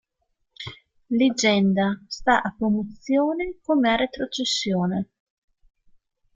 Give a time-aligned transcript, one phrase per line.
[1.09, 2.03] Legenda:
[2.57, 3.53] =promozione;
[3.97, 5.07] =retrocessione.